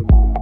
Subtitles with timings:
[0.00, 0.41] Bye.